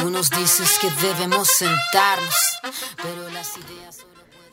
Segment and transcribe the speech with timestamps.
[0.00, 2.34] Tú nos dices que debemos sentarnos,
[2.96, 4.06] pero las ideas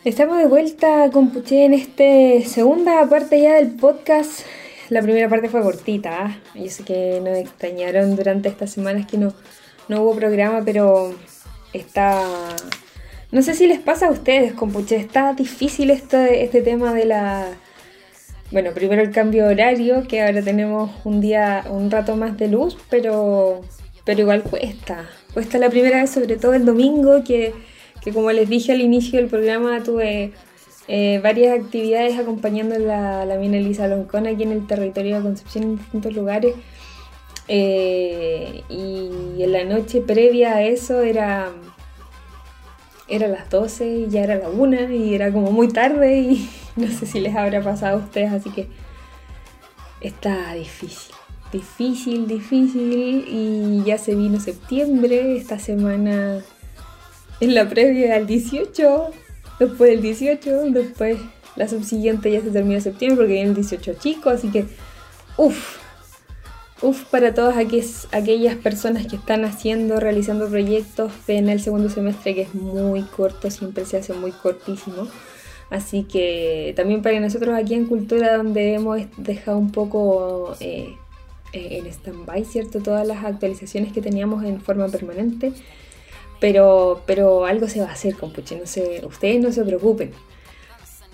[0.04, 4.42] Estamos de vuelta con Puché en esta segunda parte ya del podcast.
[4.90, 6.26] La primera parte fue cortita.
[6.26, 6.38] ¿ah?
[6.54, 9.34] Yo sé que nos extrañaron durante estas semanas que no,
[9.88, 11.16] no hubo programa, pero
[11.74, 12.24] está...
[13.32, 14.98] No sé si les pasa a ustedes con Puché.
[14.98, 17.48] Está difícil este, este tema de la...
[18.52, 22.48] Bueno, primero el cambio de horario, que ahora tenemos un día, un rato más de
[22.48, 23.62] luz, pero,
[24.06, 25.10] pero igual cuesta.
[25.38, 27.54] Cuesta la primera vez, sobre todo el domingo, que
[28.02, 30.32] que como les dije al inicio del programa, tuve
[30.88, 35.22] eh, varias actividades acompañando a la, la mina Elisa Loncón aquí en el territorio de
[35.22, 36.56] Concepción en distintos lugares.
[37.48, 41.52] Eh, y en la noche previa a eso era,
[43.08, 46.88] era las 12 y ya era la 1 y era como muy tarde y no
[46.88, 48.70] sé si les habrá pasado a ustedes, así que
[50.02, 51.17] está difícil.
[51.52, 56.44] Difícil, difícil y ya se vino septiembre, esta semana
[57.40, 59.12] en la previa al 18,
[59.60, 61.18] después del 18, después
[61.56, 64.66] la subsiguiente ya se termina en septiembre porque viene el 18 chico, así que
[65.38, 65.78] uff,
[66.82, 72.42] uff para todas aquellas personas que están haciendo, realizando proyectos en el segundo semestre que
[72.42, 75.08] es muy corto, siempre se hace muy cortísimo.
[75.70, 80.96] Así que también para nosotros aquí en Cultura, donde hemos dejado un poco eh,
[81.54, 82.80] eh, en stand-by, ¿cierto?
[82.80, 85.54] Todas las actualizaciones que teníamos en forma permanente,
[86.42, 90.12] pero, pero algo se va a hacer, compuche, no sé, ustedes no se preocupen.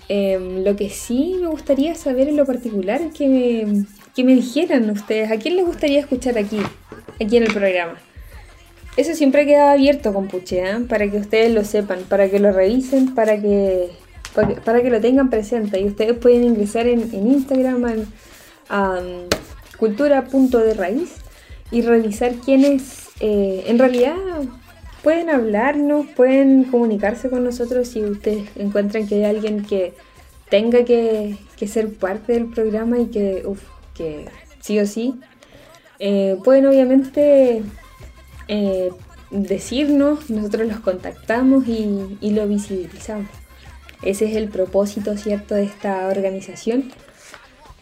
[0.08, 4.34] Em, lo que sí me gustaría saber en lo particular es que me, que me
[4.34, 6.58] dijeran ustedes, ¿a quién les gustaría escuchar aquí,
[7.20, 7.98] aquí en el programa?
[8.96, 10.80] Eso siempre queda abierto, compuche, ¿eh?
[10.88, 13.90] para que ustedes lo sepan, para que lo revisen, para que,
[14.64, 15.80] para que, lo tengan presente.
[15.80, 18.06] Y ustedes pueden ingresar en Instagram
[19.84, 21.16] a, cultura.de raíz
[21.70, 24.16] y revisar quiénes, eh, en realidad
[25.02, 29.94] pueden hablarnos, pueden comunicarse con nosotros si ustedes encuentran que hay alguien que
[30.48, 31.36] tenga que,
[31.66, 33.42] ser parte del programa y que,
[33.94, 34.26] que
[34.60, 35.14] sí o sí,
[35.98, 37.62] eh, pueden obviamente
[38.48, 38.90] eh,
[39.30, 43.28] decirnos, nosotros los contactamos y, lo visibilizamos.
[44.02, 46.92] Ese es el propósito, ¿cierto?, de esta organización.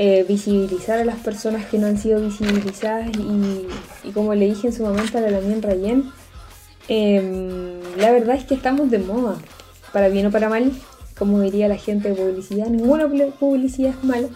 [0.05, 4.73] Eh, visibilizar a las personas que no han sido visibilizadas y, como le dije en
[4.73, 6.11] su momento a la Lamien Rayen,
[6.89, 9.37] Em, la verdad es que estamos de moda,
[9.93, 10.73] para bien o para mal,
[11.17, 13.09] como diría la gente de publicidad, ninguna
[13.39, 14.29] publicidad es mala.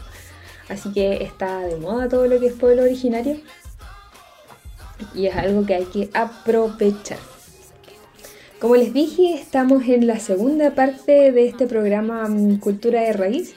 [0.68, 3.38] Así que está de moda todo lo que es pueblo originario
[5.14, 7.18] y es algo que hay que aprovechar.
[8.60, 13.54] Como les dije, estamos en la segunda parte de este programa mm, Cultura de Raíz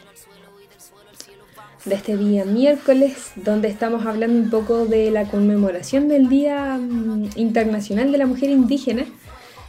[1.86, 7.30] de este día miércoles, donde estamos hablando un poco de la conmemoración del Día mm,
[7.38, 9.06] Internacional de la Mujer Indígena,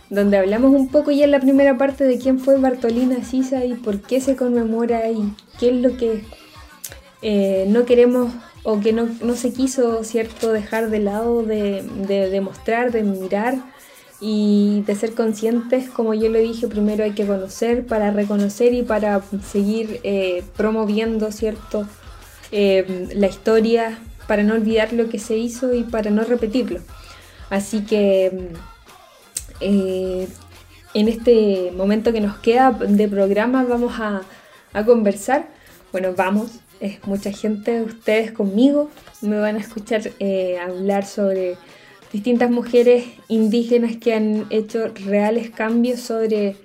[0.09, 3.75] donde hablamos un poco ya en la primera parte de quién fue Bartolina Sisa y
[3.75, 6.25] por qué se conmemora y qué es lo que
[7.23, 8.33] eh, no queremos
[8.63, 13.55] o que no, se quiso, ¿cierto?, dejar de lado, de, de, mostrar, de mirar
[14.21, 18.83] y de ser conscientes, como yo le dije, primero hay que conocer para reconocer y
[18.83, 21.87] para seguir eh, promoviendo, ¿cierto?,
[22.53, 26.81] eh, la historia, para no olvidar lo que se hizo y para no repetirlo.
[27.49, 28.51] Así que
[29.61, 30.29] eh,
[30.95, 34.23] en este momento que nos queda de programa vamos a,
[34.85, 35.49] conversar.
[35.91, 38.89] Bueno, vamos, es mucha gente, ustedes conmigo
[39.21, 41.57] me van a escuchar eh, hablar sobre
[42.13, 46.57] distintas mujeres indígenas que han hecho reales cambios sobre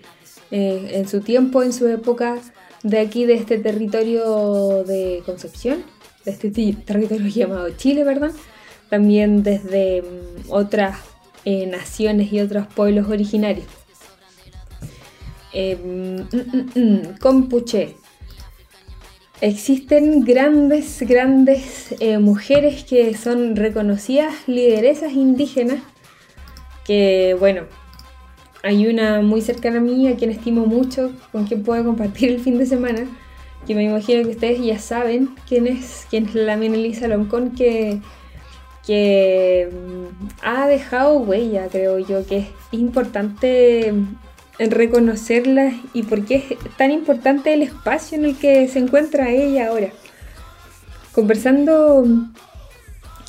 [0.52, 2.40] en su tiempo, en su época,
[2.85, 5.84] de aquí, de este territorio de Concepción,
[6.23, 8.31] de este territorio llamado Chile, ¿verdad?
[8.90, 11.00] También desde mm, otras
[11.46, 13.66] eh, naciones y otros pueblos originarios.
[15.51, 15.78] Eh,
[17.19, 17.96] Compuche.
[19.41, 25.79] Existen grandes, grandes eh, mujeres que son reconocidas lideresas indígenas
[26.85, 27.64] que, bueno,
[28.66, 32.40] hay una muy cercana a mí, a quien estimo mucho, con quien puedo compartir el
[32.40, 33.06] fin de semana,
[33.67, 38.02] que me imagino que ustedes ya saben quién es, quién es la Elisa Loncón, que,
[38.85, 43.94] que mm, ha dejado huella, creo yo, que es importante
[44.58, 49.67] reconocerla y por qué es tan importante el espacio en el que se encuentra ella
[49.67, 49.90] ahora.
[51.12, 52.03] Conversando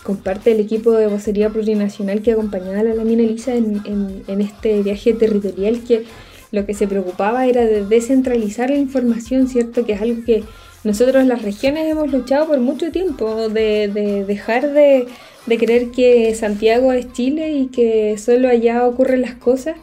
[0.07, 5.13] comparte el equipo de vocería plurinacional que acompañaba a la Lamina Elisa en, este viaje
[5.15, 6.05] territorial que
[6.53, 9.85] lo que se preocupaba era de descentralizar la información, ¿cierto?
[9.85, 10.45] Que es algo que
[10.85, 15.09] nosotros las regiones hemos luchado por mucho tiempo de, dejar de,
[15.47, 19.77] creer que Santiago es Chile y que solo allá ocurren las cosas.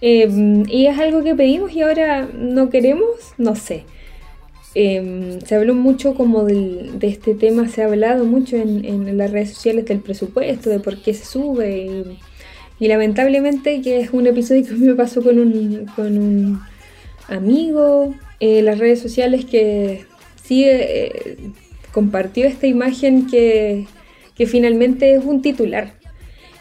[0.00, 3.84] Em, y es algo que pedimos y ahora no queremos, no sé.
[4.74, 9.50] Em, se habló mucho como de este tema, se ha hablado mucho en, las redes
[9.50, 12.16] sociales del presupuesto, de por qué se sube.
[12.78, 16.60] Y, lamentablemente que es un episodio que me pasó con un,
[17.28, 20.04] amigo en las redes sociales que
[20.42, 21.36] sí eh,
[21.92, 23.86] compartió esta imagen que,
[24.46, 25.94] finalmente es un titular.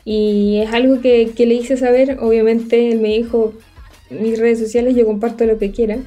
[0.06, 3.54] Y es algo que, le hice saber, obviamente él me dijo,
[4.12, 5.98] mis redes sociales yo comparto lo que quiera.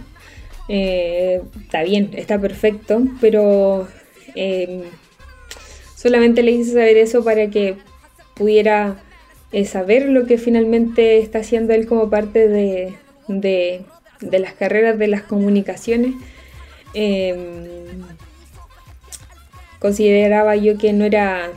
[0.68, 3.86] Eh, está bien, está perfecto, pero
[4.34, 4.82] em,
[5.96, 7.76] solamente le hice saber eso para que
[8.34, 9.02] pudiera
[9.52, 12.94] eh, saber lo que finalmente está haciendo él como parte de,
[13.28, 16.14] de las carreras de las comunicaciones,
[16.94, 18.02] em,
[19.78, 21.50] consideraba yo que no era,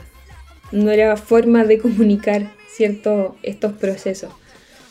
[0.70, 4.32] no era forma de comunicar cierto, estos procesos.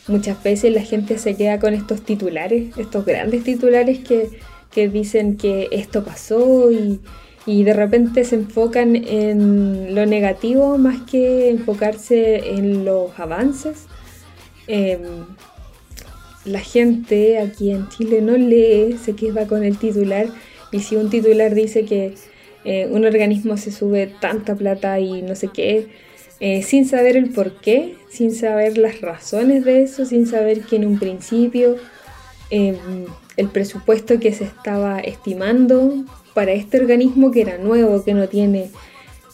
[0.08, 4.30] Muchas veces la gente se queda con estos titulares, estos grandes titulares que,
[4.72, 7.00] que dicen que esto pasó y,
[7.44, 13.86] y de repente se enfocan en lo negativo más que enfocarse en los avances.
[14.66, 15.00] Em,
[16.44, 20.26] la gente aquí en Chile no lee, se queda con el titular
[20.72, 22.14] y si un titular dice que
[22.64, 25.88] eh, un organismo se sube tanta plata y no sé qué,
[26.40, 30.76] eh, sin saber el por qué, sin saber las razones de eso, sin saber que
[30.76, 31.76] en un principio
[32.50, 32.76] em,
[33.36, 36.04] el presupuesto que se estaba estimando
[36.34, 38.70] para este organismo que era nuevo, que no tiene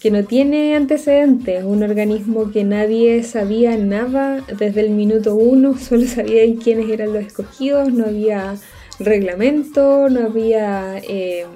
[0.05, 6.07] que no tiene antecedentes, un organismo que nadie sabía nada desde el minuto uno, solo
[6.07, 8.55] sabían quiénes eran los escogidos, no había
[8.99, 11.47] reglamento, no había, eh,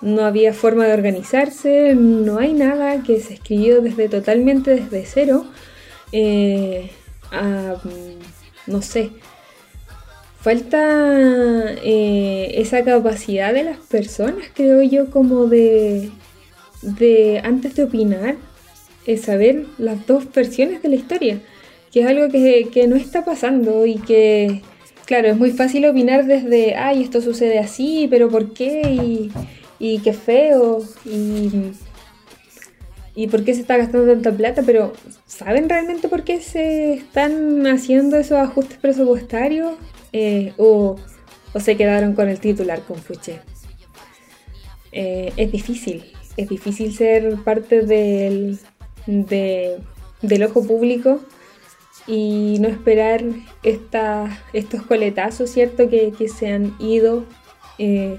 [0.00, 5.44] no había forma de organizarse, no hay nada que se escribió desde totalmente desde cero.
[6.12, 6.90] Eh,
[8.66, 9.10] no sé,
[10.40, 16.10] falta eh, esa capacidad de las personas, creo yo, como de
[16.82, 18.36] de antes de opinar,
[19.06, 21.40] es saber las dos versiones de la historia,
[21.92, 24.62] que es algo que, no está pasando y que,
[25.06, 28.82] claro, es muy fácil opinar desde, ay, esto sucede así, pero ¿por qué?
[28.82, 29.30] Y,
[29.78, 31.72] y qué feo, y,
[33.14, 34.92] y por qué se está gastando tanta plata, pero
[35.26, 39.74] ¿saben realmente por qué se están haciendo esos ajustes presupuestarios?
[40.12, 40.96] Eh, o,
[41.58, 43.40] se quedaron con el titular con Fuche.
[44.92, 46.04] Eh, es difícil,
[46.36, 48.58] es difícil ser parte del,
[49.06, 51.20] del ojo público
[52.06, 53.22] y no esperar
[53.62, 55.90] estos coletazos, ¿cierto?
[55.90, 57.24] Que, se han ido,
[57.78, 58.18] eh,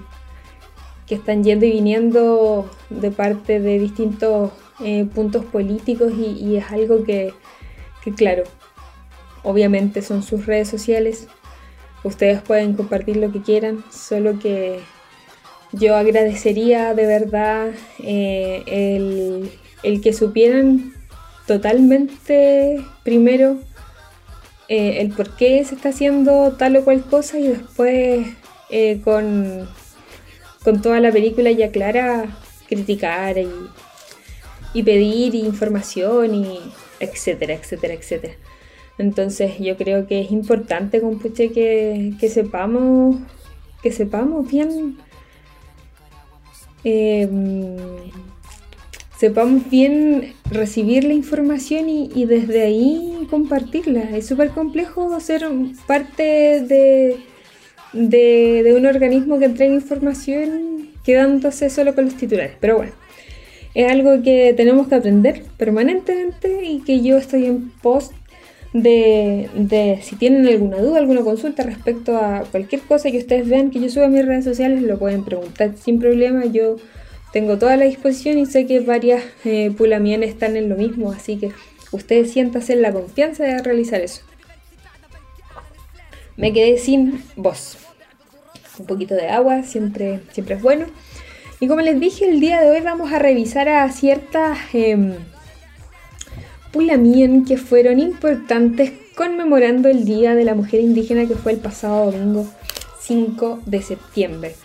[1.09, 7.03] que están yendo y viniendo de parte de distintos eh, puntos políticos y, es algo
[7.03, 7.33] que,
[8.03, 8.43] que, claro,
[9.41, 11.27] obviamente son sus redes sociales.
[12.03, 14.79] Ustedes pueden compartir lo que quieran, solo que
[15.71, 17.71] yo agradecería de verdad
[18.03, 19.49] eh,
[19.81, 20.93] el, que supieran
[21.47, 23.57] totalmente primero
[24.67, 28.27] eh, el por qué se está haciendo tal o cual cosa y después
[29.03, 29.67] con,
[30.71, 32.37] con, toda la película ya clara
[32.67, 33.49] criticar y,
[34.73, 36.59] y pedir información y
[36.99, 38.33] etcétera, etcétera, etcétera.
[38.97, 43.17] Entonces yo creo que es importante, compuche, que, que sepamos
[43.81, 44.97] que sepamos bien
[46.83, 47.75] Em,
[49.17, 54.15] sepamos bien recibir la información y, desde ahí compartirla.
[54.15, 55.45] Es súper complejo ser
[55.87, 57.17] parte de,
[57.93, 62.53] de, un organismo que entrega información quedándose solo con los titulares.
[62.59, 62.91] Pero bueno,
[63.73, 68.13] es algo que tenemos que aprender permanentemente y que yo estoy en post
[68.73, 73.79] de, si tienen alguna duda, alguna consulta respecto a cualquier cosa que ustedes vean que
[73.79, 76.45] yo suba a mis redes sociales, lo pueden preguntar sin problema.
[76.45, 76.75] Yo
[77.33, 79.73] tengo toda la disposición y sé que varias eh,
[80.21, 81.51] están en lo mismo, así que
[81.91, 84.21] ustedes siéntanse en la confianza de realizar eso.
[86.39, 87.77] Me quedé sin voz.
[88.79, 90.85] Un poquito de agua siempre, siempre es bueno.
[91.59, 94.57] Y como les dije, el día de hoy vamos a revisar a ciertas...
[94.73, 95.15] Em,
[96.71, 102.11] Pulamien que fueron importantes conmemorando el Día de la Mujer Indígena que fue el pasado
[102.11, 102.47] domingo
[103.01, 104.55] 5 de septiembre.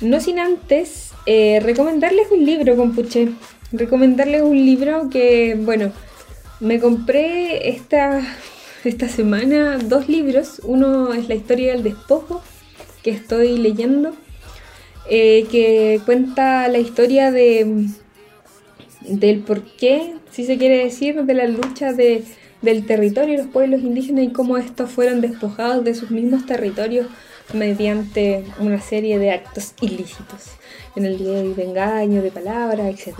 [0.00, 3.28] No sin antes eh, recomendarles un libro, compuche.
[3.70, 5.92] Recomendarles un libro que, bueno,
[6.60, 8.22] me compré esta,
[8.86, 10.60] esta semana dos libros.
[10.64, 12.42] Uno es La historia del despojo,
[13.02, 14.14] que estoy leyendo.
[15.08, 17.86] eh, que cuenta la historia de
[19.02, 22.24] del por qué, si se quiere decir, de la lucha de,
[22.62, 27.06] del territorio y los pueblos indígenas y cómo estos fueron despojados de sus mismos territorios
[27.54, 30.46] mediante una serie de actos ilícitos,
[30.96, 33.14] en el día de engaño, de palabras, etc.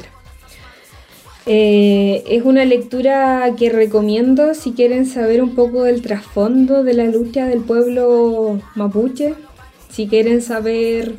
[1.49, 7.05] Eh, es una lectura que recomiendo si quieren saber un poco del trasfondo de la
[7.05, 9.35] lucha del pueblo mapuche,
[9.89, 11.15] si quieren saber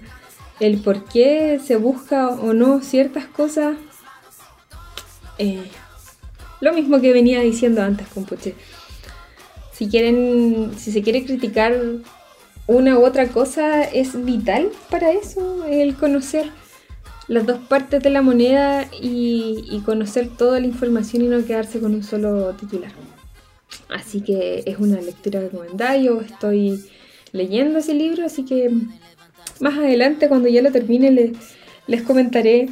[0.60, 3.78] el por qué se busca o no ciertas cosas.
[5.38, 5.64] Eh,
[6.60, 8.56] lo mismo que venía diciendo antes con Puche.
[9.72, 11.74] Si quieren, si se quiere criticar
[12.66, 16.50] una u otra cosa, es vital para eso el conocer
[17.28, 21.94] las dos partes de la moneda y, conocer toda la información y no quedarse con
[21.94, 22.92] un solo titular.
[23.90, 25.98] Así que es una lectura recomendada.
[25.98, 26.84] Yo estoy
[27.32, 28.70] leyendo ese libro, así que
[29.60, 31.32] más adelante, cuando ya lo termine, les,
[31.88, 32.70] les comentaré,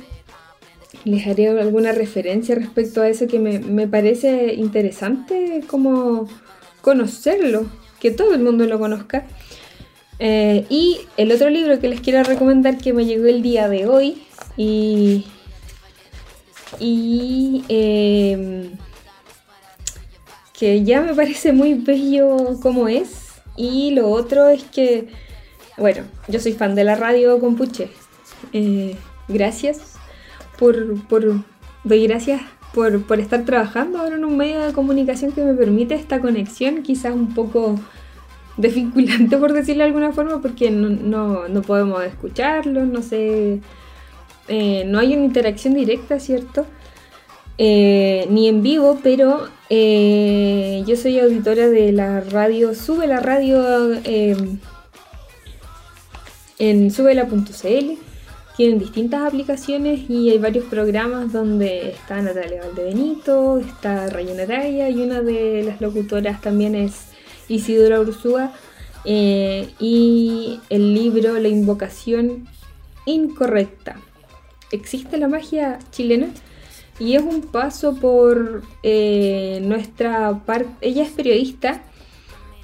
[1.04, 6.28] les haré alguna referencia respecto a eso que me, me parece interesante, como
[6.82, 7.66] conocerlo,
[8.00, 9.26] que todo el mundo lo conozca.
[10.20, 13.86] Eh, y el otro libro que les quiero recomendar que me llegó el día de
[13.86, 14.22] hoy
[14.58, 15.26] y,
[16.80, 18.72] y em,
[20.58, 23.26] que ya me parece muy bello como es.
[23.58, 25.08] Y lo otro es que,
[25.78, 27.90] bueno, yo soy fan de la radio Compuche.
[28.54, 28.96] Eh,
[29.28, 29.96] gracias
[30.60, 31.44] por, por,
[31.84, 32.42] doy gracias
[32.74, 36.84] por, por estar trabajando ahora en un medio de comunicación que me permite esta conexión,
[36.84, 37.80] quizás un poco
[38.58, 43.62] desvinculante, por decirlo de alguna forma, porque no, no, podemos escucharlo, no sé,
[44.48, 46.66] eh, no hay una interacción directa, ¿cierto?
[47.58, 53.94] Eh, ni en vivo, pero eh, yo soy auditora de la radio, sube la radio
[54.04, 54.60] em,
[56.60, 57.98] en subela.cl,
[58.58, 65.02] tienen distintas aplicaciones y hay varios programas donde está Natalia Valdebenito, está Rayana Araya y
[65.02, 67.08] una de las locutoras también es
[67.48, 68.54] Isidora Ursúa,
[69.08, 72.48] y el libro La invocación
[73.06, 73.98] incorrecta.
[74.72, 76.28] ¿Existe la magia chilena?
[77.00, 80.70] Y es un paso por eh, nuestra parte.
[80.82, 81.84] Ella es periodista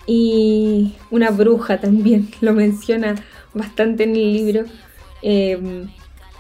[0.08, 3.16] y una bruja también, lo menciona
[3.54, 4.66] bastante en el libro.
[5.22, 5.90] Em,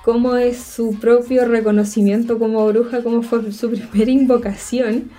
[0.03, 5.11] cómo es su propio reconocimiento como bruja, cómo fue su primera invocación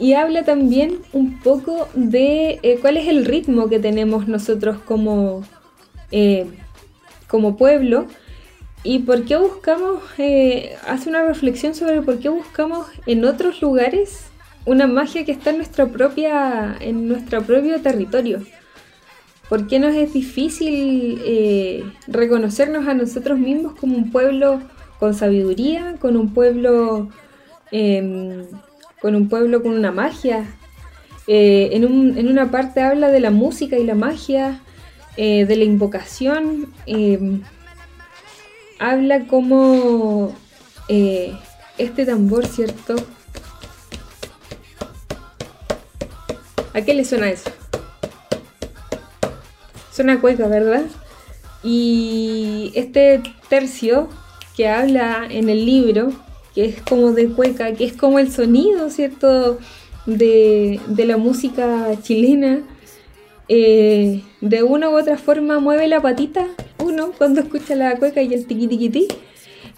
[0.00, 5.44] y habla también un poco de eh, cuál es el ritmo que tenemos nosotros como,
[6.10, 6.46] eh,
[7.28, 8.06] como pueblo
[8.82, 14.26] y por qué buscamos, eh, hace una reflexión sobre por qué buscamos en otros lugares
[14.66, 18.42] una magia que está en, nuestra propia, en nuestro propio territorio.
[19.48, 21.20] ¿Por qué nos es difícil
[22.06, 24.60] reconocernos a nosotros mismos como un pueblo
[25.00, 27.08] con sabiduría, con un pueblo
[27.72, 28.44] em,
[29.00, 30.44] con un pueblo con una magia.
[31.26, 34.60] Eh, en, una parte habla de la música y la magia,
[35.16, 36.72] eh, de la invocación.
[38.80, 40.34] Habla como
[40.88, 41.32] eh,
[41.78, 42.96] este tambor, ¿cierto?
[46.74, 47.50] ¿A qué le suena eso?
[49.92, 50.86] Suena cueca, ¿verdad?
[51.62, 54.08] Y este tercio
[54.56, 56.12] que habla en el libro
[56.54, 59.58] que es como de cueca, que es como el sonido, ¿cierto?,
[60.06, 62.60] de, la música chilena.
[63.52, 66.46] Eh, de una u otra forma mueve la patita
[66.78, 69.08] uno cuando escucha la cueca y el tiqui tiqui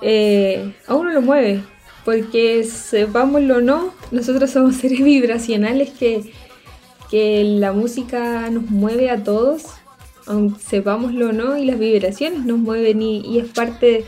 [0.02, 1.62] eh, a uno lo mueve,
[2.04, 6.32] porque sepámoslo o no, nosotros somos seres vibracionales que,
[7.10, 9.62] que la música nos mueve a todos,
[10.26, 14.04] aunque sepámoslo o no, y las vibraciones nos mueven y, es parte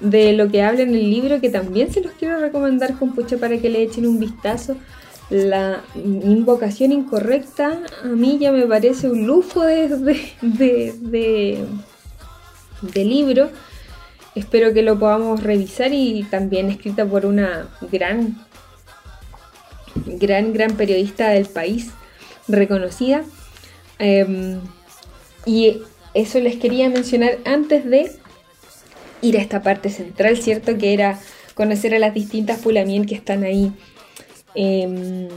[0.00, 3.38] de lo que habla en el libro, que también se los quiero recomendar con pucha
[3.38, 4.76] para que le echen un vistazo.
[5.30, 9.88] La invocación incorrecta a mí ya me parece un lujo de,
[10.42, 11.64] de,
[12.82, 13.50] de, libro.
[14.34, 18.44] Espero que lo podamos revisar y también escrita por una gran,
[20.04, 21.90] gran, gran periodista del país,
[22.46, 23.24] reconocida.
[23.98, 24.60] Em,
[25.46, 25.78] y
[26.12, 28.12] eso les quería mencionar antes de
[29.22, 30.76] ir a esta parte central, ¿cierto?
[30.76, 31.18] Que era
[31.54, 33.72] conocer a las distintas pulamien que están ahí,
[34.54, 35.28] em,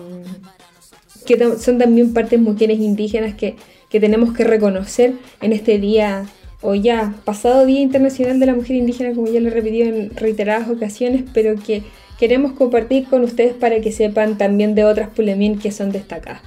[1.25, 3.55] que son también partes mujeres indígenas que,
[3.89, 6.25] tenemos que reconocer en este día
[6.61, 10.15] o ya pasado Día Internacional de la Mujer Indígena, como ya lo he repetido en
[10.15, 11.83] reiteradas ocasiones, pero que
[12.19, 16.41] queremos compartir con ustedes para que sepan también de otras pulamien que son destacadas.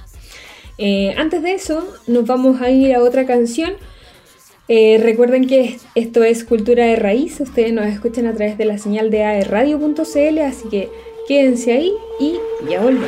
[0.77, 3.73] Eh, antes de eso, nos vamos a ir a otra canción
[4.73, 8.77] Eh, recuerden que esto es Cultura de Raíz, ustedes nos escuchan a través de la
[8.77, 10.87] señal de aerradio.cl, así que
[11.31, 12.37] quédense ahí y
[12.69, 13.07] ya volvemos.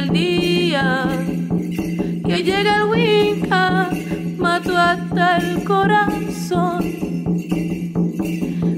[0.00, 1.06] El día
[2.26, 3.90] que llega el Winca,
[4.38, 6.78] mató hasta el corazón.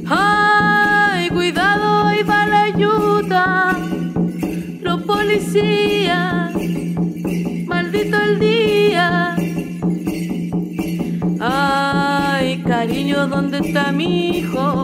[0.09, 3.79] Ay, cuidado, ahí va la ayuda,
[4.81, 6.53] los policías,
[7.67, 9.37] maldito el día.
[11.41, 14.82] Ay, cariño, ¿dónde está mi hijo?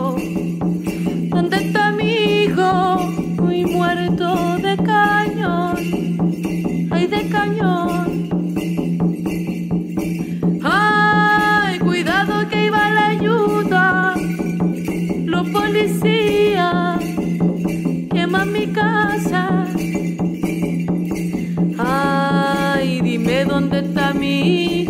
[24.49, 24.88] Está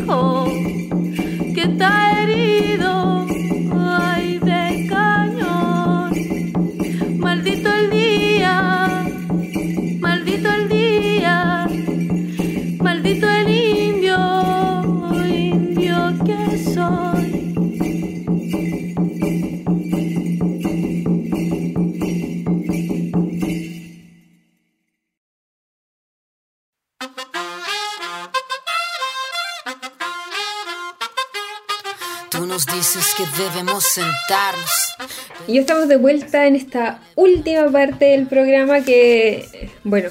[35.47, 39.45] Y estamos de vuelta en esta última parte del programa que,
[39.83, 40.09] bueno,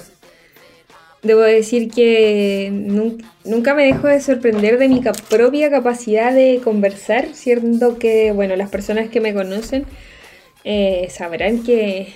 [1.23, 7.29] debo decir que nun- nunca me dejo de sorprender de mi propia capacidad de conversar,
[7.35, 9.85] siendo que, bueno, las personas que me conocen
[10.65, 12.09] eh, sabrán que,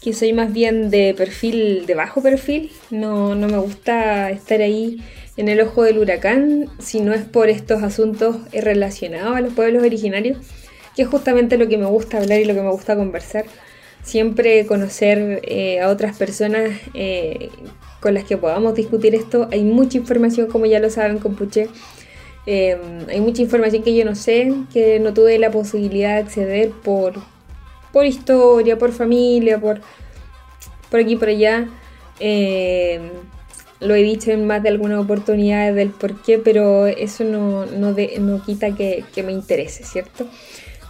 [0.00, 5.02] que soy más bien de perfil, de bajo perfil, no, no me gusta estar ahí
[5.36, 9.82] en el ojo del huracán si no es por estos asuntos relacionados a los pueblos
[9.82, 10.38] originarios
[10.94, 13.44] que es justamente lo que me gusta hablar y lo que me gusta conversar.
[14.02, 17.48] Siempre conocer eh, a otras personas eh,
[18.00, 19.48] con las que podamos discutir esto.
[19.50, 21.68] Hay mucha información, como ya lo saben, con Puché.
[22.46, 22.78] Eh,
[23.08, 27.14] hay mucha información que yo no sé, que no tuve la posibilidad de acceder por,
[27.92, 29.80] por historia, por familia, por,
[30.90, 31.68] por aquí por allá.
[32.20, 33.00] Eh,
[33.80, 37.96] lo he dicho en más de alguna oportunidad del por qué, pero eso no, no,
[38.20, 40.26] no quita que me interese, ¿cierto?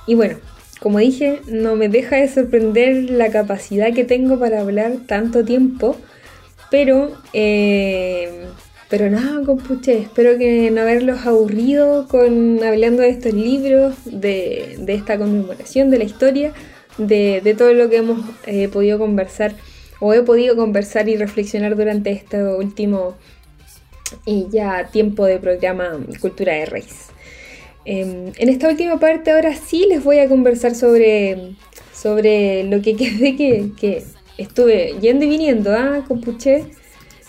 [0.07, 0.37] Y bueno,
[0.81, 5.97] como dije, no me deja de sorprender la capacidad que tengo para hablar tanto tiempo,
[6.71, 8.47] pero, eh,
[8.91, 15.17] pero nada, compuche, espero que no haberlos aburrido con hablando de estos libros, de, esta
[15.17, 16.53] conmemoración, de la historia,
[16.99, 19.55] de, todo lo que hemos eh, podido conversar
[20.01, 23.17] o he podido conversar y reflexionar durante este último
[24.27, 27.14] y ya tiempo de programa Cultura de Raíz.
[27.85, 31.55] Eh, en esta última parte ahora sí les voy a conversar sobre,
[31.93, 34.05] sobre lo que quedé que,
[34.37, 36.05] estuve yendo y viniendo, ¿ah?
[36.09, 36.21] Con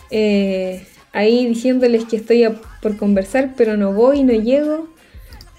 [0.09, 2.45] eh, ahí diciéndoles que estoy
[2.81, 4.87] por conversar, pero no voy, no llego.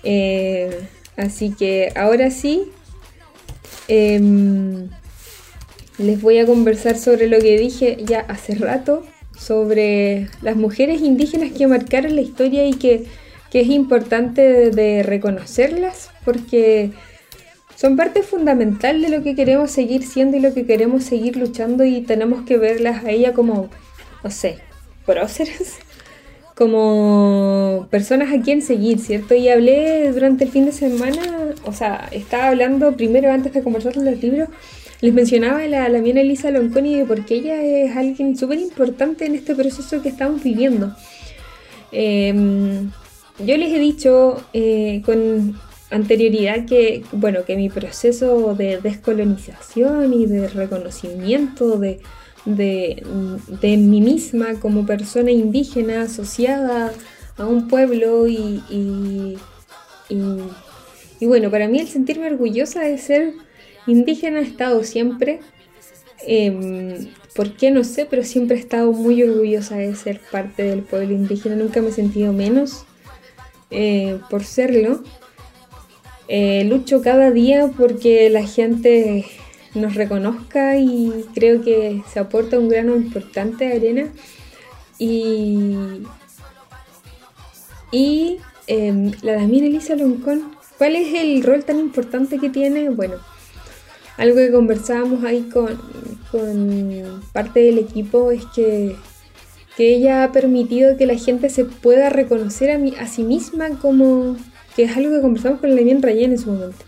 [0.03, 0.71] Eh,
[1.17, 2.65] así que ahora sí,
[3.89, 4.89] em,
[5.99, 9.05] les voy a conversar sobre lo que dije ya hace rato,
[9.39, 13.07] sobre las mujeres indígenas que marcaron la historia y que,
[13.57, 16.91] que es importante de, reconocerlas porque
[17.75, 21.83] son parte fundamental de lo que queremos seguir siendo y lo que queremos seguir luchando
[21.83, 23.71] y tenemos que verlas a ella como,
[24.23, 24.59] no sé,
[25.07, 25.77] próceres,
[26.55, 29.35] como personas a quien seguir, ¿cierto?
[29.35, 31.23] Y hablé durante el fin de semana,
[31.65, 34.51] o sea, estaba hablando primero antes de conversar los libros,
[35.01, 39.35] les mencionaba a la, la mía Elisa Lonconi porque ella es alguien súper importante en
[39.35, 40.95] este proceso que estamos viviendo.
[41.91, 42.35] Eh,
[43.39, 45.59] yo les he dicho eh, con
[45.91, 52.01] anterioridad que, bueno, que mi proceso de descolonización y de reconocimiento de,
[52.45, 53.05] de,
[53.61, 56.93] de mí misma como persona indígena asociada
[57.37, 59.37] a un pueblo y, y,
[61.21, 63.35] y, bueno, para mí el sentirme orgullosa de ser
[63.87, 65.41] indígena ha estado siempre.
[66.27, 67.71] Eh, ¿Por qué?
[67.71, 71.55] No sé, pero siempre he estado muy orgullosa de ser parte del pueblo indígena.
[71.55, 72.87] Nunca me he sentido menos
[73.71, 75.03] eh, por serlo.
[76.29, 79.25] Eh, lucho cada día porque la gente
[79.75, 84.13] nos reconozca y creo que se aporta un grano importante de arena.
[84.99, 85.77] Y,
[87.93, 92.89] y em, la Damien Elisa Loncón, ¿cuál es el rol tan importante que tiene?
[92.89, 93.17] Bueno,
[94.17, 95.79] algo que conversábamos ahí con,
[96.33, 98.97] con parte del equipo es que,
[99.77, 104.37] que, ella ha permitido que la gente se pueda reconocer a, a sí misma como,
[104.75, 106.85] que es algo que conversamos con la Damien Rayen en su momento,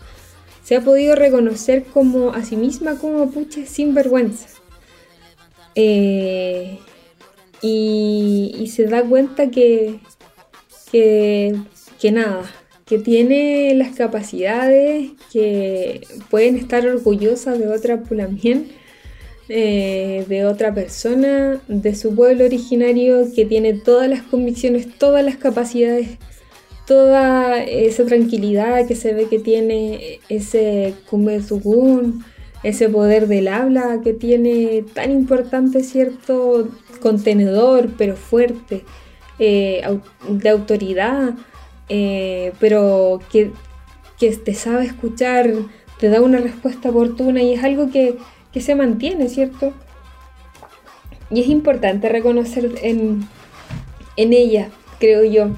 [0.63, 4.47] se ha podido reconocer como a sí misma como mapuche sin vergüenza.
[5.75, 6.79] Eh,
[7.61, 9.99] y, y, se da cuenta que,
[10.91, 11.55] que,
[11.99, 12.43] que nada,
[12.85, 18.71] que tiene las capacidades, que pueden estar orgullosas de otra Pulamien,
[19.49, 25.37] eh, de otra persona, de su pueblo originario, que tiene todas las convicciones, todas las
[25.37, 26.19] capacidades,
[26.85, 32.23] toda esa tranquilidad que se ve que tiene ese Kumezugun,
[32.61, 36.69] ese poder del habla que tiene tan importante, cierto
[37.01, 38.83] contenedor, pero fuerte
[39.39, 39.81] eh,
[40.29, 41.33] de autoridad,
[41.87, 43.51] eh, pero que,
[44.19, 45.51] que, te sabe escuchar,
[45.99, 48.17] te da una respuesta oportuna y es algo que,
[48.53, 49.73] que se mantiene, ¿cierto?
[51.29, 53.27] Y es importante reconocer en,
[54.15, 55.49] en ella, creo yo.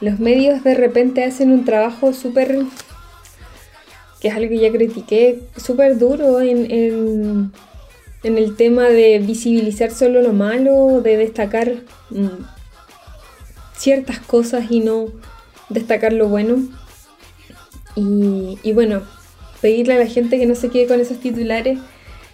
[0.00, 2.64] Los medios de repente hacen un trabajo súper,
[4.20, 7.52] que es algo que ya critiqué, súper duro en, en,
[8.22, 11.76] el tema de visibilizar solo lo malo, de destacar
[12.10, 12.44] mmm,
[13.76, 15.06] ciertas cosas y no
[15.68, 16.58] destacar lo bueno.
[17.96, 19.02] Y, y, bueno,
[19.60, 21.78] pedirle a la gente que no se quede con esos titulares.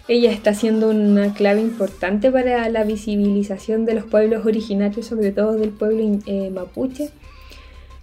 [0.07, 5.53] Ella está siendo una clave importante para la visibilización de los pueblos originarios, sobre todo
[5.53, 7.09] del pueblo eh, mapuche.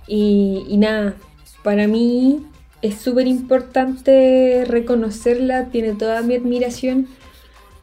[0.08, 1.14] Y, nada,
[1.62, 2.44] para mí
[2.82, 7.06] es súper importante reconocerla, tiene toda mi admiración.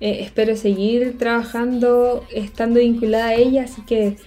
[0.01, 4.17] Eh, espero seguir trabajando, estando vinculada a ella, así que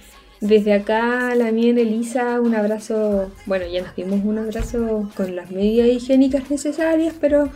[0.43, 5.35] desde acá, la mía en Elisa, un abrazo, bueno, ya nos dimos un abrazo con
[5.35, 7.49] las medidas higiénicas necesarias, pero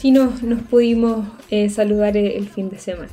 [0.00, 3.12] sí nos, nos pudimos eh, saludar el, el, fin de semana.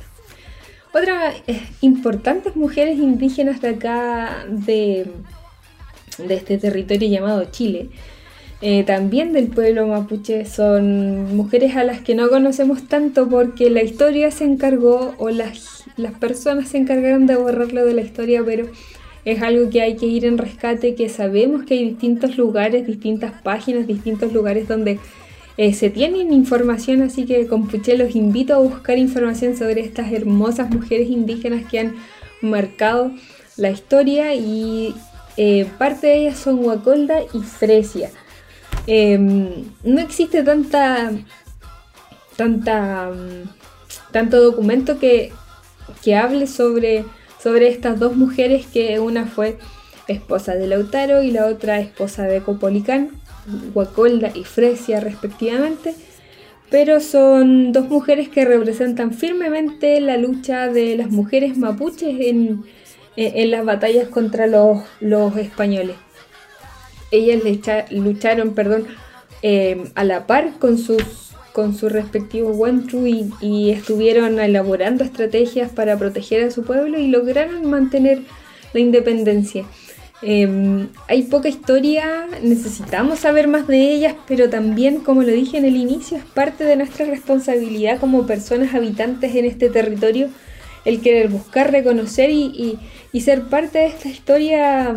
[0.94, 5.06] Otras eh, importantes mujeres indígenas de acá, de,
[6.16, 7.90] de este territorio llamado Chile,
[8.62, 13.82] eh, también del pueblo mapuche, son mujeres a las que no conocemos tanto porque la
[13.82, 18.66] historia se encargó o las, las personas se encargaron de borrarlo de la historia, pero
[19.26, 23.32] es algo que hay que ir en rescate, que sabemos que hay distintos lugares, distintas
[23.42, 24.98] páginas, distintos lugares donde
[25.58, 30.10] eh, se tienen información, así que con Puché los invito a buscar información sobre estas
[30.12, 31.96] hermosas mujeres indígenas que han
[32.40, 33.12] marcado
[33.56, 34.94] la historia y
[35.36, 38.10] eh, parte de ellas son Huacolda y Fresia.
[38.86, 41.12] Eh, no existe tanta,
[42.36, 43.10] tanta,
[44.12, 45.30] tanto documento que,
[46.02, 47.04] que hable sobre
[47.42, 49.58] sobre estas dos mujeres que una fue
[50.08, 53.10] esposa de Lautaro y la otra esposa de Copolicán,
[53.72, 55.94] Guacolda y Fresia respectivamente,
[56.70, 62.64] pero son dos mujeres que representan firmemente la lucha de las mujeres mapuches en,
[63.16, 65.96] en las batallas contra los, españoles.
[67.10, 67.42] Ellas
[67.90, 68.86] lucharon perdón,
[69.42, 71.02] eh, a la par con sus
[71.52, 77.08] con su respectivo Wentru y, y estuvieron elaborando estrategias para proteger a su pueblo y
[77.08, 78.20] lograron mantener
[78.72, 79.64] la independencia.
[80.22, 85.64] Eh, hay poca historia, necesitamos saber más de ellas, pero también, como lo dije en
[85.64, 90.28] el inicio, es parte de nuestra responsabilidad como personas habitantes en este territorio
[90.84, 92.78] el querer buscar, reconocer y,
[93.20, 94.94] ser parte de esta historia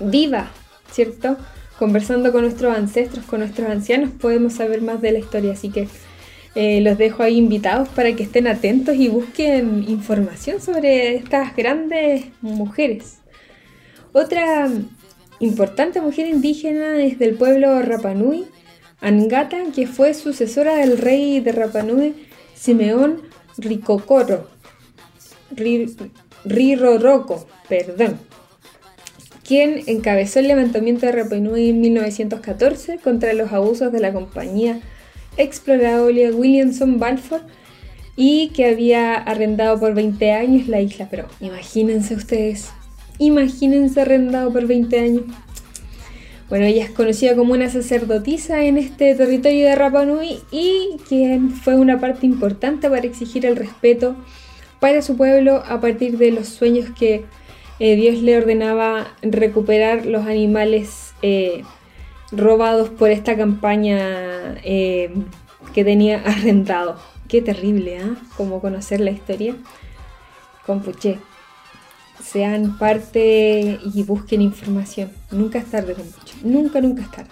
[0.00, 0.50] viva,
[0.90, 1.36] ¿cierto?
[1.78, 5.52] conversando con nuestros ancestros, con nuestros ancianos, podemos saber más de la historia.
[5.52, 5.88] Así que
[6.54, 12.26] eh, los dejo ahí invitados para que estén atentos y busquen información sobre estas grandes
[12.42, 13.19] mujeres.
[14.12, 14.68] Otra
[15.38, 18.46] importante mujer indígena es del pueblo Rapanui,
[19.00, 22.14] Angata, que fue sucesora del rey de Rapanui,
[22.54, 23.22] Simeón
[23.56, 24.48] Ricocoro,
[26.44, 28.18] Riroroco, perdón,
[29.50, 34.78] quien encabezó el levantamiento de Rapa Nui en 1914 contra los abusos de la compañía
[35.36, 37.40] exploradora Williamson Balfour
[38.14, 41.08] y que había arrendado por 20 años la isla.
[41.10, 42.70] Pero imagínense ustedes,
[43.20, 45.22] imagínense arrendado por 20 años.
[46.48, 51.50] Bueno, ella es conocida como una sacerdotisa en este territorio de Rapa Nui y quien
[51.50, 54.16] fue una parte importante para exigir el respeto
[54.80, 57.24] para su pueblo a partir de los sueños que
[57.78, 61.62] eh, Dios le ordenaba recuperar los animales eh,
[62.32, 65.14] robados por esta campaña eh,
[65.72, 66.96] que tenía arrendado.
[67.28, 68.16] Qué terrible, ¿ah?
[68.36, 69.54] Como conocer la historia.
[70.66, 71.18] Compuché
[72.22, 75.10] sean parte y busquen información.
[75.30, 75.96] Nunca es tarde,
[76.42, 77.30] Nunca, nunca es tarde.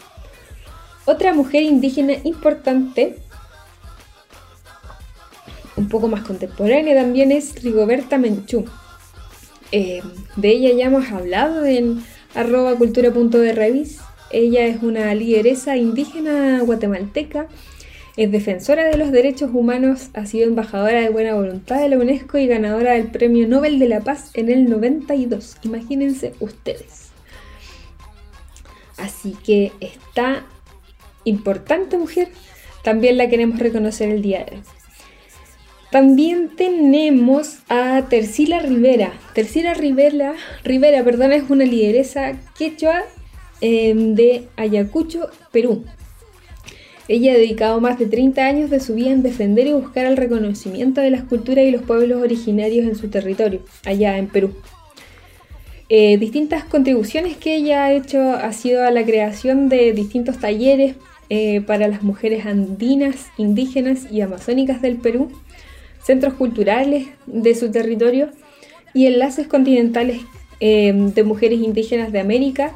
[1.04, 3.16] Otra mujer indígena importante,
[5.76, 8.66] un poco más contemporánea también, es Rigoberta Menchú.
[9.72, 10.02] Eh,
[10.36, 12.02] de ella ya hemos hablado en
[12.34, 13.86] arroba cultura.de
[14.30, 17.48] Ella es una lideresa indígena guatemalteca
[18.18, 22.36] es defensora de los derechos humanos, ha sido embajadora de buena voluntad de la UNESCO
[22.36, 25.58] y ganadora del Premio Nobel de la Paz en el 92.
[25.62, 27.10] Imagínense ustedes.
[28.96, 30.44] Así que esta
[31.22, 32.26] importante mujer
[32.82, 34.62] también la queremos reconocer el día de hoy.
[35.92, 39.12] También tenemos a Tercila Rivera.
[39.32, 43.04] Tercila Rivera, Rivera perdón, es una lideresa quechua
[43.60, 45.84] eh, de Ayacucho, Perú.
[47.08, 50.18] Ella ha dedicado más de 30 años de su vida en defender y buscar el
[50.18, 54.54] reconocimiento de las culturas y los pueblos originarios en su territorio, allá en Perú.
[55.88, 60.96] Eh, distintas contribuciones que ella ha hecho ha sido a la creación de distintos talleres
[61.30, 65.30] eh, para las mujeres andinas, indígenas y amazónicas del Perú,
[66.02, 68.28] centros culturales de su territorio
[68.92, 70.20] y enlaces continentales
[70.60, 72.72] eh, de mujeres indígenas de América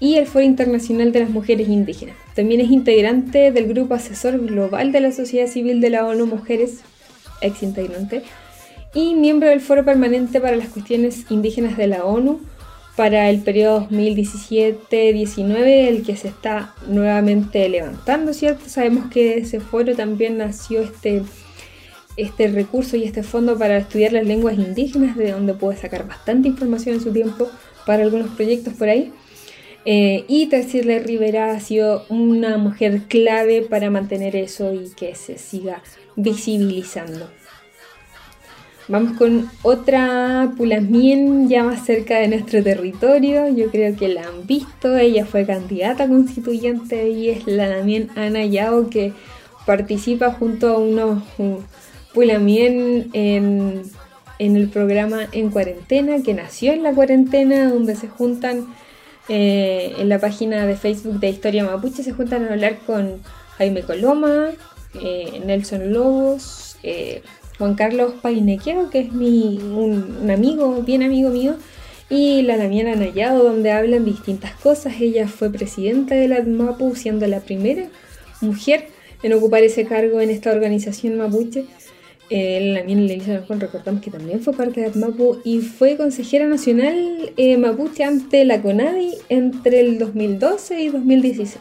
[0.00, 2.16] y el Foro Internacional de las Mujeres Indígenas.
[2.34, 6.80] También es integrante del Grupo Asesor Global de la Sociedad Civil de la ONU Mujeres,
[7.40, 8.22] ex integrante,
[8.94, 12.40] y miembro del Foro Permanente para las Cuestiones Indígenas de la ONU
[12.98, 18.68] para el periodo 2017-19, el que se está nuevamente levantando, ¿cierto?
[18.68, 21.22] Sabemos que ese foro también nació este,
[22.16, 26.48] este recurso y este fondo para estudiar las lenguas indígenas, de donde puede sacar bastante
[26.48, 27.48] información en su tiempo
[27.86, 29.12] para algunos proyectos por ahí.
[29.90, 35.38] Eh, y Tercirle Rivera ha sido una mujer clave para mantener eso y que se
[35.38, 35.82] siga
[36.14, 37.30] visibilizando.
[38.86, 43.48] Vamos con otra Pulamien ya más cerca de nuestro territorio.
[43.48, 44.94] Yo creo que la han visto.
[44.94, 49.14] Ella fue candidata constituyente y es la Damien Ana Yao que
[49.64, 51.22] participa junto a unos
[52.12, 53.84] Pulamien en,
[54.38, 58.66] en el programa En Cuarentena, que nació en la cuarentena, donde se juntan
[59.28, 63.20] eh, en la página de Facebook de Historia Mapuche se juntan a hablar con
[63.58, 64.50] Jaime Coloma,
[64.94, 67.22] eh, Nelson Lobos, eh,
[67.58, 71.56] Juan Carlos Painequeo, que es mi, un, amigo, bien amigo mío,
[72.08, 74.94] y la Damiana Nayado, donde hablan distintas cosas.
[75.00, 77.88] Ella fue presidenta de la MAPU, siendo la primera
[78.40, 78.86] mujer
[79.22, 81.66] en ocupar ese cargo en esta organización mapuche.
[82.30, 87.56] Eh, también Elisa recordamos que también fue parte de ATMAPU y fue consejera nacional eh,
[87.56, 91.58] mapuche ante la CONADI entre el 2012 y 2016.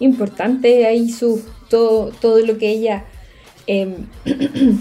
[0.00, 3.06] Importante ahí su, todo, todo lo que ella
[3.66, 4.06] em,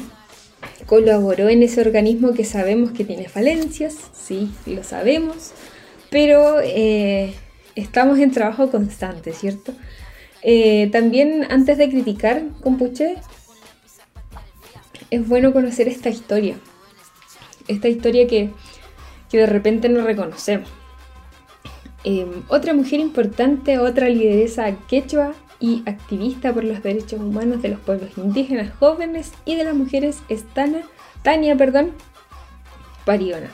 [0.85, 5.53] colaboró en ese organismo que sabemos que tiene falencias, sí, lo sabemos,
[6.09, 7.33] pero eh,
[7.75, 9.73] estamos en trabajo constante, ¿cierto?
[10.41, 13.15] Eh, también antes de criticar Compuche,
[15.09, 16.55] es bueno conocer esta historia.
[17.67, 18.51] Esta historia que,
[19.31, 20.69] de repente no reconocemos.
[22.03, 27.79] Em, otra mujer importante, otra lideresa quechua y activista por los derechos humanos de los
[27.79, 30.45] pueblos indígenas jóvenes y de las mujeres es
[31.23, 31.91] Tania perdón,
[33.05, 33.51] Pariona.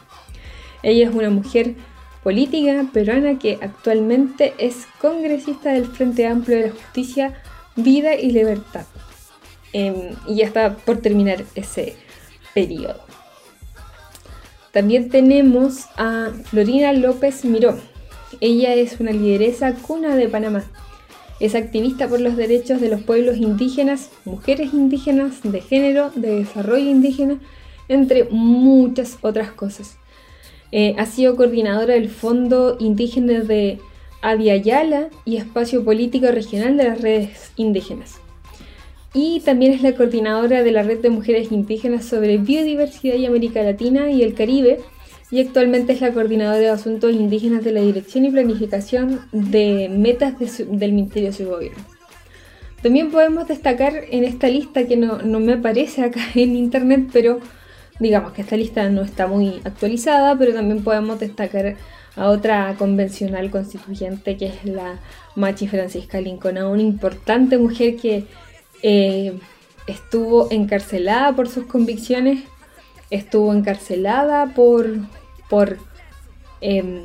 [0.84, 1.76] Ella es una mujer
[2.24, 7.42] política peruana que actualmente es congresista del Frente Amplio de la Justicia,
[7.76, 8.86] Vida y Libertad.
[9.74, 11.96] Em, y ya está por terminar ese
[12.54, 13.02] periodo.
[14.72, 17.78] También tenemos a Florina López Miró.
[18.40, 20.64] Ella es una lideresa cuna de Panamá.
[21.40, 26.90] Es activista por los derechos de los pueblos indígenas, mujeres indígenas, de género, de desarrollo
[26.90, 27.40] indígena,
[27.88, 29.98] entre muchas otras cosas.
[30.72, 33.80] Eh, ha sido coordinadora del Fondo Indígena de
[34.22, 38.23] Aviala y Espacio Político Regional de las Redes Indígenas
[39.14, 43.62] y también es la coordinadora de la Red de Mujeres Indígenas sobre Biodiversidad y América
[43.62, 44.80] Latina y el Caribe
[45.30, 50.36] y actualmente es la coordinadora de asuntos indígenas de la Dirección y Planificación de Metas
[50.38, 51.50] del Ministerio de su.
[52.82, 57.40] También podemos destacar en esta lista que no, no me aparece acá en internet, pero
[58.00, 61.78] digamos que esta lista no está muy actualizada, pero también podemos destacar
[62.16, 65.00] a otra convencional constituyente que es la
[65.36, 68.26] Machi Francisca Lincoln, una importante mujer que
[68.84, 69.40] eh,
[69.88, 72.44] estuvo encarcelada por sus convicciones,
[73.10, 74.98] estuvo encarcelada por,
[75.50, 75.80] por
[76.62, 77.04] em,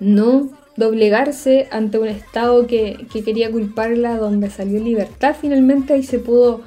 [0.00, 6.62] no doblegarse ante un Estado que, quería culparla, donde salió libertad finalmente y se pudo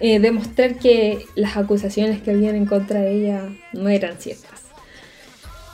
[0.00, 4.62] eh, demostrar que las acusaciones que habían en contra de ella no eran ciertas.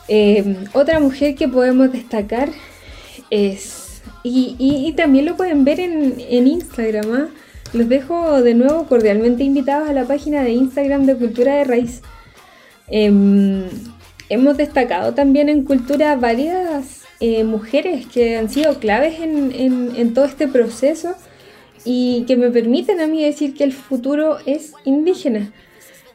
[0.07, 2.51] Em, otra mujer que podemos destacar
[3.31, 3.82] es,
[4.23, 7.29] y, también lo pueden ver en, Instagram, ¿ah?
[7.73, 12.03] los dejo de nuevo cordialmente invitados a la página de Instagram de Cultura de Raíz.
[12.89, 13.65] Em,
[14.29, 20.49] hemos destacado también en Cultura varias eh, mujeres que han sido claves en todo este
[20.49, 21.15] proceso
[21.85, 25.53] y que me permiten a mí decir que el futuro es indígena.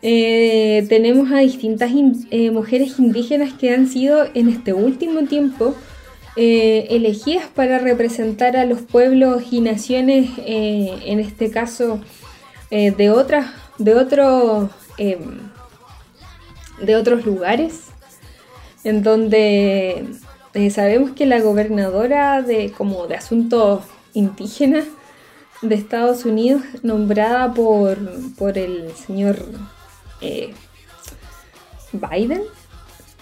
[0.02, 1.92] Eh, tenemos a distintas
[2.30, 5.76] eh, mujeres indígenas que han sido en este último tiempo
[6.38, 12.00] eh, elegidas para representar a los pueblos y naciones, en este caso
[12.70, 13.48] de otras,
[13.78, 15.40] de otros, em,
[16.82, 17.86] de otros lugares,
[18.84, 20.06] en donde
[20.72, 24.86] sabemos que la gobernadora de como de asuntos indígenas
[25.62, 27.98] de Estados Unidos, nombrada por,
[28.36, 29.38] por el señor
[30.22, 30.54] eh,
[31.94, 32.44] Biden,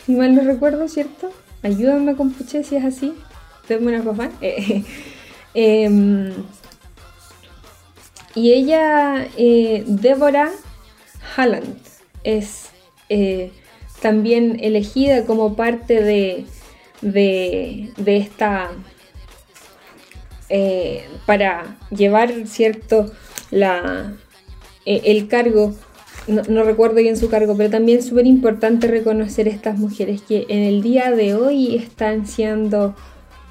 [0.05, 1.31] si mal no recuerdo, ¿cierto?
[1.65, 3.15] Ayúdame con Puche si es así.
[3.67, 4.29] Tengo una papá.
[5.57, 6.33] Eh, em,
[8.35, 10.51] y ella, eh, Deborah
[11.37, 11.77] Halland,
[12.25, 12.71] es
[14.01, 16.45] también elegida como parte de,
[17.01, 18.71] de, de esta
[21.25, 23.13] para llevar cierto
[23.49, 24.13] la,
[24.85, 25.73] el cargo
[26.27, 30.63] no, recuerdo bien su cargo, pero también es súper importante reconocer estas mujeres que en
[30.63, 32.95] el día de hoy están siendo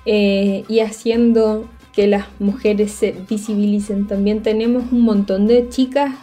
[0.06, 4.08] eh, y haciendo que las mujeres se visibilicen.
[4.08, 6.14] También tenemos un montón de chicas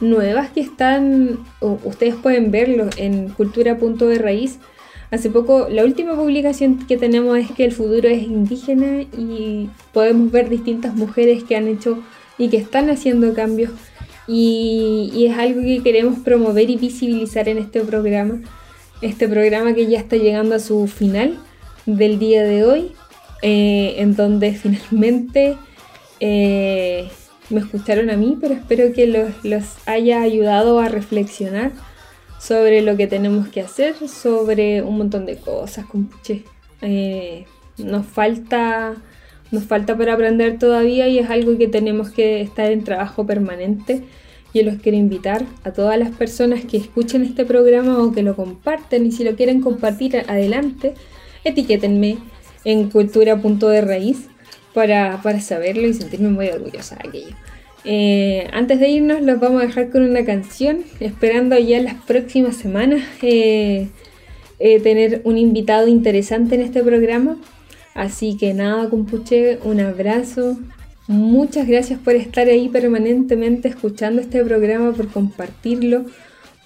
[0.00, 4.58] nuevas que están, ustedes pueden verlo en cultura.de raíz.
[5.10, 10.30] Hace poco, la última publicación que tenemos es que el futuro es indígena y podemos
[10.30, 11.98] ver distintas mujeres que han hecho
[12.38, 13.70] y que están haciendo cambios
[14.26, 18.40] y, es algo que queremos promover y visibilizar en este programa.
[19.02, 21.38] Este programa que ya está llegando a su final
[21.84, 22.92] del día de hoy,
[23.42, 25.56] eh, en donde finalmente
[26.20, 27.08] eh,
[27.50, 31.72] me escucharon a mí, pero espero que los, haya ayudado a reflexionar
[32.40, 36.44] sobre lo que tenemos que hacer, sobre un montón de cosas, compuche.
[36.82, 37.44] Eh,
[37.78, 38.96] nos falta
[39.56, 44.02] nos falta para aprender todavía y es algo que tenemos que estar en trabajo permanente.
[44.52, 48.36] Yo los quiero invitar a todas las personas que escuchen este programa o que lo
[48.36, 50.92] comparten y si lo quieren compartir adelante,
[51.44, 52.18] etiquétenme
[52.64, 54.28] en cultura.de raíz
[54.74, 57.36] para, para saberlo y sentirme muy orgullosa de aquello.
[57.84, 62.56] Eh, antes de irnos los vamos a dejar con una canción, esperando ya las próximas
[62.56, 63.88] semanas eh,
[64.58, 67.38] eh, tener un invitado interesante en este programa.
[67.96, 70.58] Así que nada, compuche, un abrazo.
[71.08, 76.04] Muchas gracias por estar ahí permanentemente escuchando este programa, por compartirlo,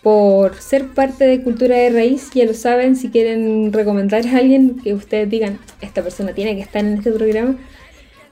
[0.03, 2.31] por ser parte de Cultura de Raíz.
[2.35, 6.63] Ya lo saben, si quieren recomendar a alguien que ustedes digan, esta persona tiene que
[6.63, 7.57] estar en este programa,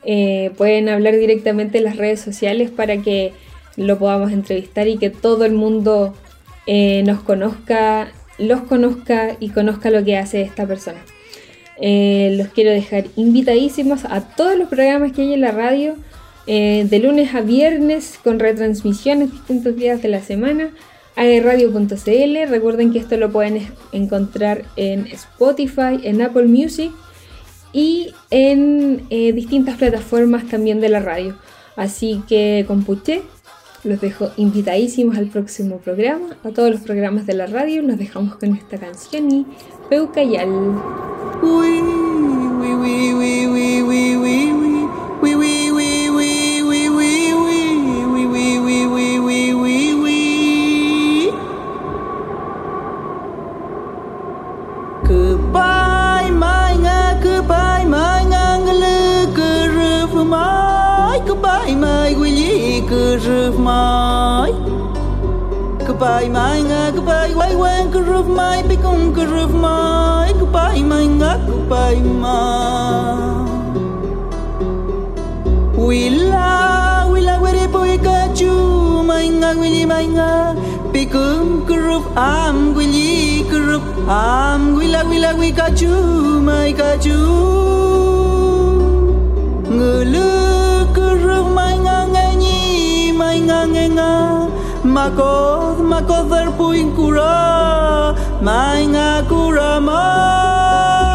[0.04, 3.32] eh, pueden hablar directamente en las redes sociales para que
[3.76, 6.14] lo podamos entrevistar y que todo el mundo
[6.66, 10.98] eh, nos conozca, los conozca y conozca lo que hace esta persona.
[11.80, 15.96] Eh, los quiero dejar invitadísimos a todos los programas que hay en la radio,
[16.46, 20.70] eh, de lunes a viernes, con retransmisiones distintos días de la semana,
[21.14, 22.48] a radio.cl.
[22.48, 26.92] Recuerden que esto lo pueden encontrar en Spotify, en Apple Music
[27.72, 31.36] y en eh, distintas plataformas también de la radio.
[31.76, 33.22] Así que con Puché
[33.84, 37.82] los dejo invitadísimos al próximo programa, a todos los programas de la radio.
[37.82, 39.46] Los dejamos con esta canción y
[39.88, 40.48] Peucayal.
[41.40, 41.87] Goodbye,
[62.14, 64.52] guilli que ruf mai
[65.86, 69.52] que pai mai nga que pai wai wen que ruf mai pi con que ruf
[69.64, 73.46] mai que pai mai nga que pai mai.
[75.86, 76.48] Willa
[77.12, 78.52] willa were boy ca chu
[79.10, 80.32] mai nga guilli mai nga
[80.92, 83.86] bi con que ruf am guilli que ruf
[84.18, 84.74] am.
[84.76, 85.92] Willa la wi ca chu
[86.50, 87.18] mai ca chu
[89.76, 90.47] ngư
[93.96, 94.12] nga
[94.84, 101.07] makod makod der puin kura mai nga kura ma.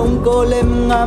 [0.00, 1.06] lông cô lem ngà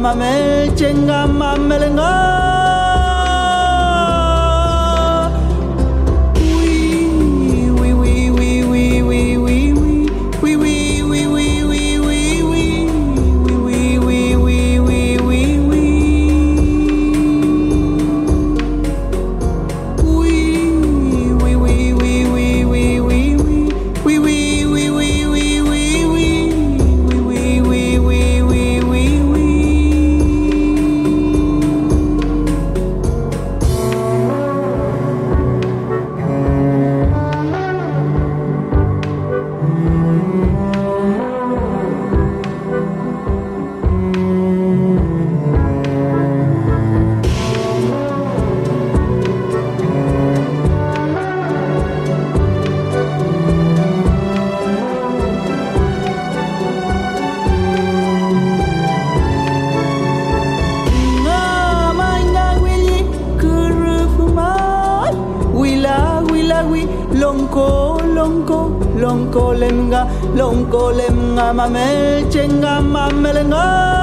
[70.74, 72.26] golem ngama mel
[72.94, 74.03] mamelenga